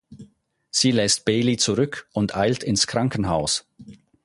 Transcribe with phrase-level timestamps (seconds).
[0.71, 3.67] Sie lässt Bailey zurück und eilt ins Krankenhaus.